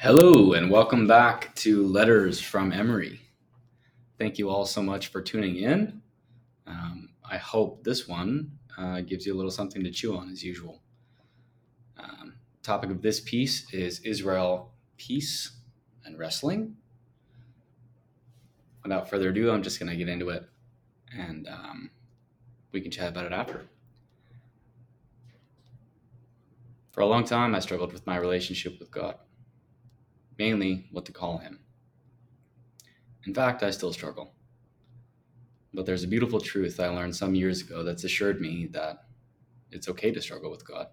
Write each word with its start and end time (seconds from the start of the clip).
Hello, 0.00 0.52
and 0.52 0.70
welcome 0.70 1.08
back 1.08 1.52
to 1.56 1.84
Letters 1.84 2.40
from 2.40 2.72
Emory. 2.72 3.20
Thank 4.16 4.38
you 4.38 4.48
all 4.48 4.64
so 4.64 4.80
much 4.80 5.08
for 5.08 5.20
tuning 5.20 5.56
in. 5.56 6.00
Um, 6.68 7.08
I 7.28 7.36
hope 7.36 7.82
this 7.82 8.06
one 8.06 8.52
uh, 8.78 9.00
gives 9.00 9.26
you 9.26 9.34
a 9.34 9.36
little 9.36 9.50
something 9.50 9.82
to 9.82 9.90
chew 9.90 10.16
on 10.16 10.30
as 10.30 10.44
usual. 10.44 10.82
Um, 11.98 12.34
topic 12.62 12.90
of 12.90 13.02
this 13.02 13.18
piece 13.18 13.74
is 13.74 13.98
Israel 14.04 14.70
peace 14.98 15.50
and 16.04 16.16
wrestling. 16.16 16.76
Without 18.84 19.10
further 19.10 19.30
ado, 19.30 19.50
I'm 19.50 19.64
just 19.64 19.80
going 19.80 19.90
to 19.90 19.96
get 19.96 20.08
into 20.08 20.28
it, 20.28 20.48
and 21.12 21.48
um, 21.48 21.90
we 22.70 22.80
can 22.80 22.92
chat 22.92 23.08
about 23.08 23.26
it 23.26 23.32
after. 23.32 23.66
For 26.92 27.00
a 27.00 27.06
long 27.06 27.24
time, 27.24 27.52
I 27.56 27.58
struggled 27.58 27.92
with 27.92 28.06
my 28.06 28.16
relationship 28.16 28.78
with 28.78 28.92
God 28.92 29.16
mainly 30.38 30.86
what 30.92 31.04
to 31.06 31.12
call 31.12 31.38
him. 31.38 31.60
In 33.26 33.34
fact, 33.34 33.62
I 33.62 33.70
still 33.70 33.92
struggle. 33.92 34.32
But 35.74 35.84
there's 35.84 36.04
a 36.04 36.08
beautiful 36.08 36.40
truth 36.40 36.80
I 36.80 36.88
learned 36.88 37.14
some 37.14 37.34
years 37.34 37.60
ago 37.60 37.82
that's 37.82 38.04
assured 38.04 38.40
me 38.40 38.68
that 38.72 39.04
it's 39.70 39.88
okay 39.88 40.10
to 40.10 40.22
struggle 40.22 40.50
with 40.50 40.66
God. 40.66 40.86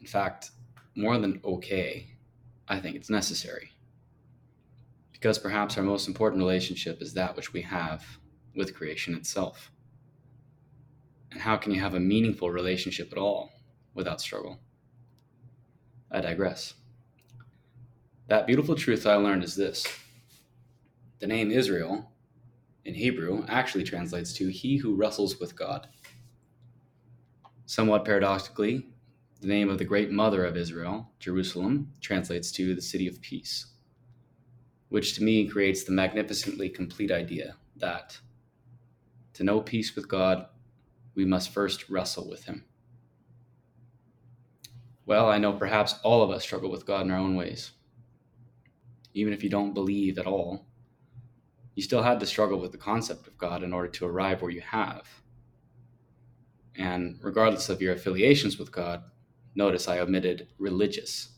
In 0.00 0.06
fact, 0.06 0.50
more 0.96 1.18
than 1.18 1.40
okay, 1.44 2.16
I 2.68 2.80
think 2.80 2.96
it's 2.96 3.10
necessary. 3.10 3.70
Because 5.12 5.38
perhaps 5.38 5.76
our 5.76 5.84
most 5.84 6.08
important 6.08 6.42
relationship 6.42 7.00
is 7.00 7.14
that 7.14 7.36
which 7.36 7.52
we 7.52 7.62
have 7.62 8.04
with 8.54 8.74
creation 8.74 9.14
itself. 9.14 9.70
And 11.30 11.40
how 11.40 11.56
can 11.56 11.72
you 11.72 11.80
have 11.80 11.94
a 11.94 12.00
meaningful 12.00 12.50
relationship 12.50 13.12
at 13.12 13.18
all 13.18 13.50
without 13.94 14.20
struggle? 14.20 14.58
I 16.10 16.20
digress. 16.20 16.74
That 18.28 18.48
beautiful 18.48 18.74
truth 18.74 19.06
I 19.06 19.14
learned 19.14 19.44
is 19.44 19.54
this 19.54 19.86
the 21.20 21.28
name 21.28 21.52
Israel 21.52 22.10
in 22.84 22.94
Hebrew 22.94 23.44
actually 23.46 23.84
translates 23.84 24.32
to 24.34 24.48
he 24.48 24.78
who 24.78 24.96
wrestles 24.96 25.38
with 25.38 25.54
God. 25.54 25.86
Somewhat 27.66 28.04
paradoxically, 28.04 28.88
the 29.40 29.46
name 29.46 29.70
of 29.70 29.78
the 29.78 29.84
great 29.84 30.10
mother 30.10 30.44
of 30.44 30.56
Israel, 30.56 31.12
Jerusalem, 31.20 31.92
translates 32.00 32.50
to 32.52 32.74
the 32.74 32.82
city 32.82 33.06
of 33.06 33.20
peace, 33.20 33.66
which 34.88 35.14
to 35.14 35.22
me 35.22 35.46
creates 35.46 35.84
the 35.84 35.92
magnificently 35.92 36.68
complete 36.68 37.12
idea 37.12 37.54
that 37.76 38.18
to 39.34 39.44
know 39.44 39.60
peace 39.60 39.94
with 39.94 40.08
God, 40.08 40.46
we 41.14 41.24
must 41.24 41.50
first 41.52 41.88
wrestle 41.88 42.28
with 42.28 42.46
Him. 42.46 42.64
Well, 45.04 45.28
I 45.28 45.38
know 45.38 45.52
perhaps 45.52 45.94
all 46.02 46.24
of 46.24 46.30
us 46.30 46.42
struggle 46.42 46.72
with 46.72 46.86
God 46.86 47.06
in 47.06 47.12
our 47.12 47.18
own 47.18 47.36
ways 47.36 47.70
even 49.16 49.32
if 49.32 49.42
you 49.42 49.48
don't 49.48 49.72
believe 49.72 50.18
at 50.18 50.26
all, 50.26 50.66
you 51.74 51.82
still 51.82 52.02
had 52.02 52.20
to 52.20 52.26
struggle 52.26 52.60
with 52.60 52.70
the 52.70 52.78
concept 52.78 53.26
of 53.26 53.38
God 53.38 53.62
in 53.62 53.72
order 53.72 53.88
to 53.88 54.04
arrive 54.04 54.42
where 54.42 54.50
you 54.50 54.60
have. 54.60 55.08
And 56.76 57.18
regardless 57.22 57.70
of 57.70 57.80
your 57.80 57.94
affiliations 57.94 58.58
with 58.58 58.70
God, 58.70 59.02
notice 59.54 59.88
I 59.88 60.00
omitted 60.00 60.48
religious. 60.58 61.30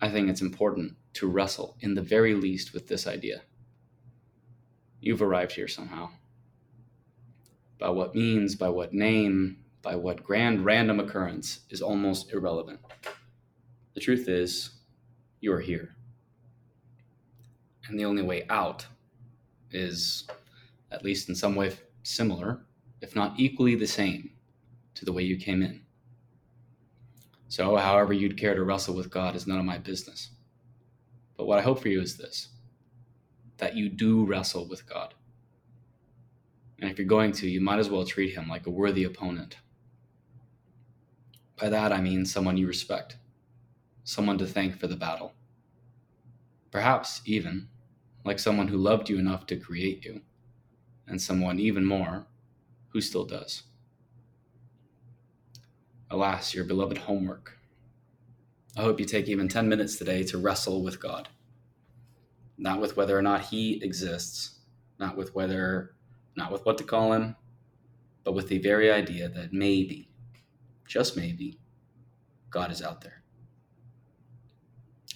I 0.00 0.08
think 0.08 0.30
it's 0.30 0.40
important 0.40 0.96
to 1.14 1.28
wrestle, 1.28 1.76
in 1.80 1.92
the 1.92 2.00
very 2.00 2.32
least, 2.32 2.72
with 2.72 2.88
this 2.88 3.06
idea. 3.06 3.42
You've 5.00 5.22
arrived 5.22 5.52
here 5.52 5.68
somehow. 5.68 6.08
By 7.78 7.90
what 7.90 8.14
means, 8.14 8.54
by 8.54 8.70
what 8.70 8.94
name, 8.94 9.58
by 9.82 9.94
what 9.94 10.24
grand 10.24 10.64
random 10.64 11.00
occurrence 11.00 11.60
is 11.68 11.82
almost 11.82 12.32
irrelevant. 12.32 12.80
The 13.92 14.00
truth 14.00 14.26
is, 14.26 14.70
you 15.40 15.52
are 15.52 15.60
here 15.60 15.97
and 17.88 17.98
the 17.98 18.04
only 18.04 18.22
way 18.22 18.44
out 18.48 18.86
is 19.70 20.26
at 20.90 21.04
least 21.04 21.28
in 21.28 21.34
some 21.34 21.54
way 21.54 21.76
similar, 22.02 22.60
if 23.00 23.14
not 23.14 23.38
equally 23.38 23.74
the 23.74 23.86
same, 23.86 24.30
to 24.94 25.04
the 25.04 25.12
way 25.12 25.22
you 25.22 25.36
came 25.36 25.62
in. 25.62 25.82
So, 27.48 27.76
however 27.76 28.12
you'd 28.12 28.38
care 28.38 28.54
to 28.54 28.62
wrestle 28.62 28.94
with 28.94 29.10
God 29.10 29.34
is 29.34 29.46
none 29.46 29.58
of 29.58 29.64
my 29.64 29.78
business. 29.78 30.30
But 31.36 31.46
what 31.46 31.58
I 31.58 31.62
hope 31.62 31.80
for 31.80 31.88
you 31.88 32.00
is 32.00 32.16
this 32.16 32.48
that 33.56 33.74
you 33.74 33.88
do 33.88 34.24
wrestle 34.24 34.68
with 34.68 34.88
God. 34.88 35.14
And 36.80 36.90
if 36.90 36.96
you're 36.96 37.08
going 37.08 37.32
to, 37.32 37.48
you 37.48 37.60
might 37.60 37.80
as 37.80 37.90
well 37.90 38.04
treat 38.04 38.34
him 38.34 38.48
like 38.48 38.66
a 38.66 38.70
worthy 38.70 39.02
opponent. 39.02 39.56
By 41.60 41.68
that, 41.68 41.92
I 41.92 42.00
mean 42.00 42.24
someone 42.24 42.56
you 42.56 42.68
respect, 42.68 43.16
someone 44.04 44.38
to 44.38 44.46
thank 44.46 44.78
for 44.78 44.86
the 44.86 44.94
battle. 44.94 45.32
Perhaps 46.70 47.20
even 47.24 47.68
like 48.28 48.38
someone 48.38 48.68
who 48.68 48.76
loved 48.76 49.08
you 49.08 49.18
enough 49.18 49.46
to 49.46 49.56
create 49.56 50.04
you, 50.04 50.20
and 51.06 51.20
someone 51.20 51.58
even 51.58 51.82
more 51.82 52.26
who 52.90 53.00
still 53.00 53.24
does. 53.24 53.62
Alas, 56.10 56.54
your 56.54 56.66
beloved 56.66 56.98
homework. 56.98 57.56
I 58.76 58.82
hope 58.82 59.00
you 59.00 59.06
take 59.06 59.28
even 59.28 59.48
10 59.48 59.66
minutes 59.66 59.96
today 59.96 60.24
to 60.24 60.36
wrestle 60.36 60.82
with 60.82 61.00
God. 61.00 61.30
Not 62.58 62.82
with 62.82 62.98
whether 62.98 63.16
or 63.18 63.22
not 63.22 63.46
He 63.46 63.82
exists, 63.82 64.58
not 65.00 65.16
with 65.16 65.34
whether, 65.34 65.94
not 66.36 66.52
with 66.52 66.66
what 66.66 66.76
to 66.78 66.84
call 66.84 67.14
Him, 67.14 67.34
but 68.24 68.34
with 68.34 68.48
the 68.48 68.58
very 68.58 68.90
idea 68.90 69.30
that 69.30 69.54
maybe, 69.54 70.10
just 70.86 71.16
maybe, 71.16 71.58
God 72.50 72.70
is 72.70 72.82
out 72.82 73.00
there. 73.00 73.22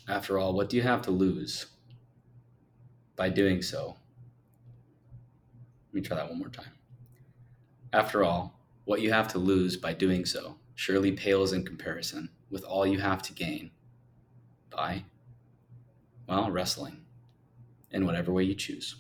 After 0.09 0.39
all, 0.39 0.55
what 0.55 0.71
do 0.71 0.79
you 0.79 0.83
have 0.83 1.03
to 1.03 1.11
lose 1.11 1.67
by 3.17 3.29
doing 3.29 3.63
so. 3.63 3.97
Let 5.89 5.95
me 5.95 6.01
try 6.01 6.17
that 6.17 6.29
one 6.29 6.39
more 6.39 6.49
time. 6.49 6.73
After 7.93 8.25
all, 8.25 8.59
what 8.85 9.01
you 9.01 9.13
have 9.13 9.29
to 9.29 9.39
lose 9.39 9.77
by 9.77 9.93
doing 9.93 10.25
so 10.25 10.57
surely 10.75 11.13
pales 11.13 11.53
in 11.53 11.65
comparison 11.65 12.29
with 12.51 12.65
all 12.65 12.87
you 12.87 12.99
have 12.99 13.23
to 13.23 13.33
gain 13.33 13.71
by, 14.71 15.05
well, 16.27 16.51
wrestling 16.51 16.99
in 17.91 18.07
whatever 18.07 18.33
way 18.33 18.43
you 18.43 18.55
choose. 18.55 18.97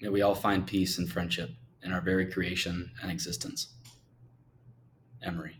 May 0.00 0.08
we 0.08 0.22
all 0.22 0.34
find 0.34 0.66
peace 0.66 0.98
and 0.98 1.10
friendship 1.10 1.50
in 1.82 1.92
our 1.92 2.00
very 2.00 2.26
creation 2.26 2.90
and 3.00 3.10
existence. 3.10 3.68
Emory. 5.22 5.56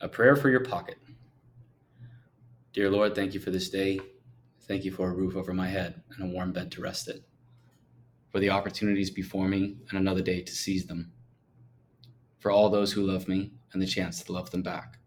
A 0.00 0.08
prayer 0.08 0.36
for 0.36 0.50
your 0.50 0.60
pocket. 0.60 0.98
Dear 2.72 2.90
Lord, 2.90 3.14
thank 3.14 3.32
you 3.32 3.40
for 3.40 3.50
this 3.50 3.70
day. 3.70 4.00
Thank 4.68 4.84
you 4.84 4.90
for 4.90 5.08
a 5.08 5.14
roof 5.14 5.36
over 5.36 5.54
my 5.54 5.68
head 5.68 6.02
and 6.10 6.28
a 6.28 6.32
warm 6.32 6.52
bed 6.52 6.72
to 6.72 6.80
rest 6.80 7.06
it, 7.06 7.22
for 8.30 8.40
the 8.40 8.50
opportunities 8.50 9.10
before 9.10 9.46
me 9.46 9.76
and 9.88 9.98
another 9.98 10.22
day 10.22 10.42
to 10.42 10.52
seize 10.52 10.86
them, 10.86 11.12
for 12.40 12.50
all 12.50 12.68
those 12.68 12.92
who 12.92 13.06
love 13.06 13.28
me 13.28 13.52
and 13.72 13.80
the 13.80 13.86
chance 13.86 14.24
to 14.24 14.32
love 14.32 14.50
them 14.50 14.62
back, 14.62 14.98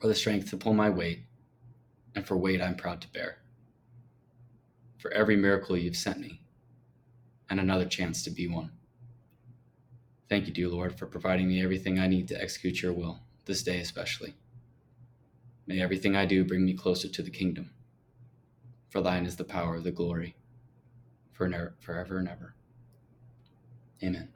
for 0.00 0.08
the 0.08 0.14
strength 0.14 0.50
to 0.50 0.56
pull 0.56 0.74
my 0.74 0.90
weight 0.90 1.20
and 2.16 2.26
for 2.26 2.36
weight 2.36 2.60
I'm 2.60 2.74
proud 2.74 3.00
to 3.02 3.08
bear, 3.12 3.38
for 4.98 5.12
every 5.12 5.36
miracle 5.36 5.76
you've 5.76 5.96
sent 5.96 6.18
me 6.18 6.40
and 7.48 7.60
another 7.60 7.84
chance 7.84 8.24
to 8.24 8.30
be 8.30 8.48
one. 8.48 8.72
Thank 10.28 10.48
you, 10.48 10.52
dear 10.52 10.68
Lord, 10.68 10.98
for 10.98 11.06
providing 11.06 11.46
me 11.46 11.62
everything 11.62 12.00
I 12.00 12.08
need 12.08 12.26
to 12.28 12.42
execute 12.42 12.82
your 12.82 12.92
will, 12.92 13.20
this 13.44 13.62
day 13.62 13.78
especially. 13.78 14.34
May 15.68 15.80
everything 15.80 16.16
I 16.16 16.26
do 16.26 16.44
bring 16.44 16.64
me 16.64 16.74
closer 16.74 17.08
to 17.08 17.22
the 17.22 17.30
kingdom 17.30 17.70
for 18.96 19.02
thine 19.02 19.26
is 19.26 19.36
the 19.36 19.44
power, 19.44 19.76
of 19.76 19.84
the 19.84 19.90
glory, 19.90 20.34
for 21.34 21.46
forever 21.80 22.16
and 22.16 22.28
ever. 22.28 22.54
Amen. 24.02 24.35